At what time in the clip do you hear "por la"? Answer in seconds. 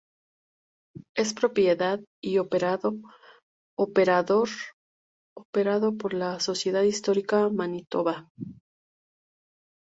3.75-6.39